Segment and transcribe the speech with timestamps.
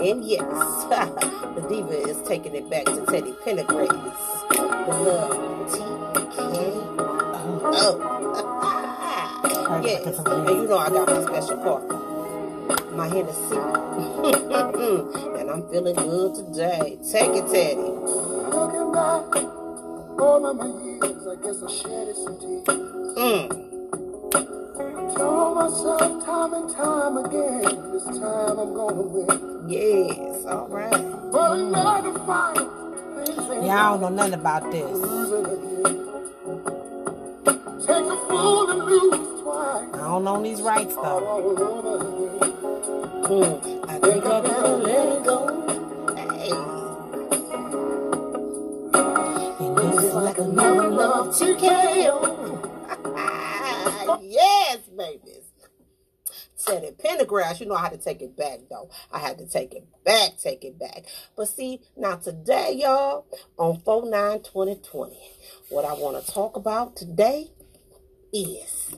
[0.00, 0.40] And yes,
[0.88, 4.48] the diva is taking it back to Teddy Pendergrass.
[4.48, 5.36] The love
[5.68, 6.54] TK.
[7.70, 7.96] Oh.
[9.84, 10.18] yes.
[10.18, 11.84] And you know I got my special part.
[12.94, 13.56] My Hennessy.
[15.38, 16.96] and I'm feeling good today.
[17.12, 17.76] Take it, Teddy.
[17.76, 19.36] Looking back
[20.18, 22.64] over my years, I guess I shed some tears.
[23.18, 23.67] Mm
[25.16, 29.68] told myself time and time again, this time I'm gonna win.
[29.68, 31.30] Yes, all right.
[31.32, 32.66] But another fight.
[33.64, 34.98] Yeah, I don't know nothing about this.
[37.86, 39.88] Take a fool and lose twice.
[39.94, 41.20] I don't know these rights though.
[43.28, 45.38] Mm, I think I better let it go.
[46.16, 46.50] Hey.
[49.82, 51.87] And it's like another love TKO.
[56.68, 57.60] Said it.
[57.60, 58.90] You know I had to take it back, though.
[59.12, 61.06] I had to take it back, take it back.
[61.36, 63.26] But see, now today, y'all,
[63.58, 65.16] on 4-9-2020,
[65.70, 67.50] what I want to talk about today
[68.32, 68.90] is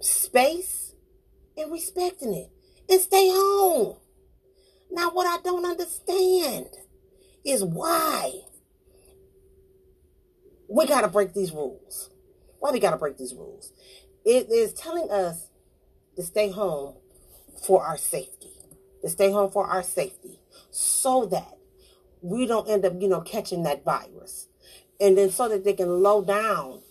[0.00, 0.94] space
[1.56, 2.50] and respecting it.
[2.88, 3.96] And stay home.
[4.90, 6.66] Now, what I don't understand
[7.44, 8.32] is why
[10.68, 12.10] we got to break these rules.
[12.58, 13.72] Why we got to break these rules?
[14.24, 15.48] It is telling us
[16.16, 16.96] to stay home
[17.66, 18.50] for our safety.
[19.02, 20.38] To stay home for our safety
[20.70, 21.58] so that
[22.20, 24.48] we don't end up, you know, catching that virus.
[25.00, 26.82] And then so that they can low down,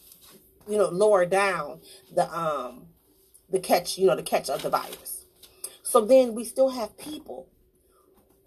[0.67, 1.80] you know, lower down
[2.14, 2.88] the um
[3.49, 5.25] the catch, you know, the catch of the virus.
[5.83, 7.47] So then we still have people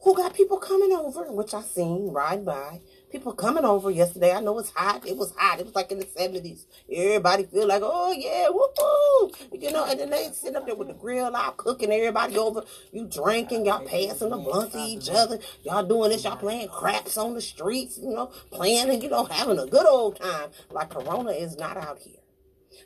[0.03, 2.81] who got people coming over, which I seen ride by,
[3.15, 4.33] people coming over yesterday.
[4.33, 5.07] I know it's hot.
[5.07, 5.61] It was hot.
[5.61, 6.65] It was like in the 70s.
[6.93, 10.89] Everybody feel like, oh, yeah, woo You know, and then they sit up there with
[10.89, 12.65] the grill out, cooking everybody over.
[12.91, 15.39] You drinking, y'all passing the blunt to each other.
[15.63, 19.27] Y'all doing this, y'all playing craps on the streets, you know, playing and, you know,
[19.27, 20.51] having a good old time.
[20.73, 22.17] Like Corona is not out here.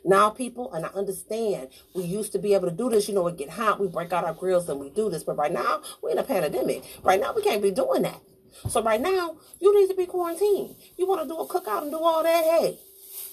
[0.05, 3.09] Now, people, and I understand, we used to be able to do this.
[3.09, 5.23] You know, it get hot, we break out our grills and we do this.
[5.23, 6.83] But right now, we're in a pandemic.
[7.01, 8.21] Right now, we can't be doing that.
[8.67, 10.75] So right now, you need to be quarantined.
[10.97, 12.77] You want to do a cookout and do all that, hey,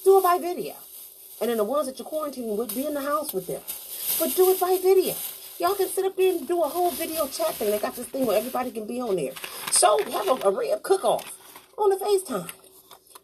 [0.05, 0.75] do it by video.
[1.41, 3.61] And then the ones that you're quarantining would be in the house with them.
[4.19, 5.15] But do it by video.
[5.59, 7.71] Y'all can sit up there and do a whole video chat thing.
[7.71, 9.33] They got this thing where everybody can be on there.
[9.71, 11.37] So have a, a real cook-off
[11.77, 12.51] on the FaceTime.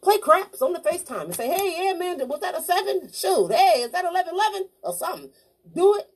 [0.02, 3.10] Play craps on the FaceTime and say, hey, yeah, man, was that a 7?
[3.12, 5.30] Shoot, hey, is that 11 11 or something?
[5.74, 6.08] Do it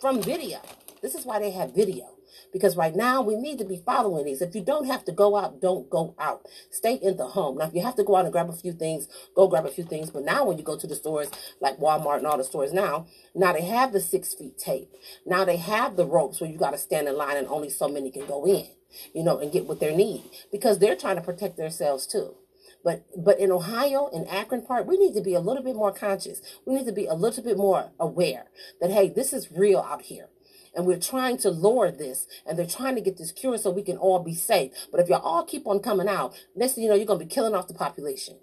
[0.00, 0.58] from video.
[1.00, 2.10] This is why they have video.
[2.52, 4.42] Because right now we need to be following these.
[4.42, 6.46] If you don't have to go out, don't go out.
[6.70, 7.58] Stay in the home.
[7.58, 9.70] Now, if you have to go out and grab a few things, go grab a
[9.70, 10.10] few things.
[10.10, 11.30] But now when you go to the stores
[11.60, 14.90] like Walmart and all the stores now, now they have the six feet tape.
[15.26, 17.88] Now they have the ropes where you got to stand in line and only so
[17.88, 18.66] many can go in,
[19.14, 22.34] you know, and get what they need because they're trying to protect themselves too.
[22.82, 25.92] But but in Ohio, in Akron part, we need to be a little bit more
[25.92, 26.40] conscious.
[26.66, 28.46] We need to be a little bit more aware
[28.80, 30.28] that hey, this is real out here.
[30.74, 33.82] And we're trying to lower this and they're trying to get this cure so we
[33.82, 34.72] can all be safe.
[34.90, 37.24] But if y'all all keep on coming out, next thing you know, you're going to
[37.24, 38.38] be killing off the population.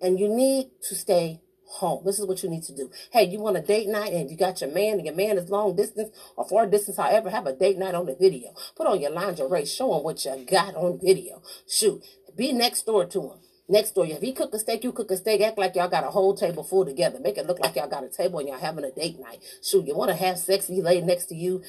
[0.00, 2.02] And you need to stay home.
[2.04, 2.90] This is what you need to do.
[3.10, 5.50] Hey, you want a date night and you got your man and your man is
[5.50, 8.54] long distance or far distance, however, have a date night on the video.
[8.76, 11.42] Put on your lingerie, show him what you got on video.
[11.68, 12.02] Shoot,
[12.36, 13.38] be next door to him.
[13.68, 15.40] Next door, if he cook a steak, you cook a steak.
[15.40, 17.18] Act like y'all got a whole table full together.
[17.18, 19.42] Make it look like y'all got a table and y'all having a date night.
[19.62, 21.62] Shoot, you want to have sex, he lay next to you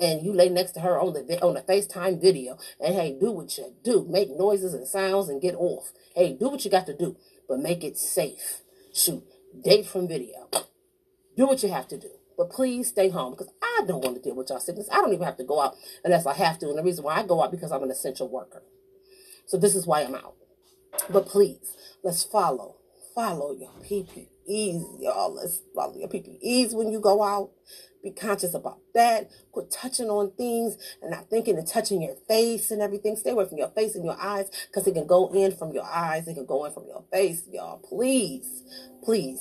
[0.00, 2.58] and you lay next to her on the on the FaceTime video.
[2.80, 4.06] And hey, do what you do.
[4.08, 5.92] Make noises and sounds and get off.
[6.14, 7.16] Hey, do what you got to do,
[7.48, 8.62] but make it safe.
[8.92, 9.22] Shoot,
[9.62, 10.48] date from video.
[11.36, 12.10] Do what you have to do.
[12.36, 14.88] But please stay home because I don't want to deal with y'all sickness.
[14.90, 16.68] I don't even have to go out unless I have to.
[16.68, 18.62] And the reason why I go out because I'm an essential worker.
[19.46, 20.34] So this is why I'm out.
[21.10, 22.76] But please, let's follow.
[23.14, 25.34] Follow your PPEs, y'all.
[25.34, 27.50] Let's follow your PPEs when you go out.
[28.02, 29.30] Be conscious about that.
[29.52, 33.16] Quit touching on things and not thinking and touching your face and everything.
[33.16, 35.84] Stay away from your face and your eyes because it can go in from your
[35.84, 36.26] eyes.
[36.26, 37.78] It can go in from your face, y'all.
[37.78, 38.64] Please,
[39.04, 39.40] please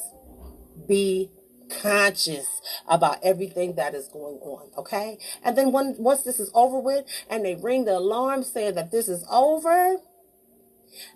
[0.88, 1.32] be
[1.70, 5.18] conscious about everything that is going on, okay?
[5.44, 8.92] And then when once this is over with and they ring the alarm saying that
[8.92, 9.98] this is over,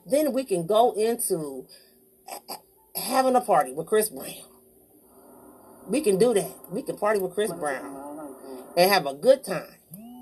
[0.06, 1.68] then we can go into
[2.96, 4.34] having a party with Chris Brown.
[5.88, 6.52] We can do that.
[6.72, 8.34] We can party with Chris Brown
[8.76, 9.76] and have a good time.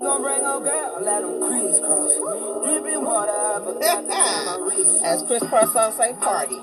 [5.04, 6.56] As Chris Cross say, party.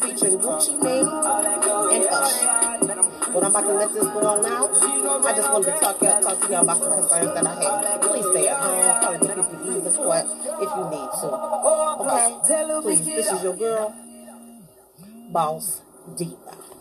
[0.00, 1.22] Featuring Gucci Mane and Usher.
[1.22, 1.23] But
[3.44, 4.70] I'm about to let this go on now.
[5.28, 8.00] I just wanted to talk, y'all, talk to y'all about some concerns that I have.
[8.00, 9.20] Please stay at home.
[9.20, 10.24] Probably me if you need support.
[10.24, 11.28] if you need to.
[12.00, 12.80] Okay?
[12.80, 13.94] Please, this is your girl,
[15.30, 15.82] Boss
[16.16, 16.73] Diva.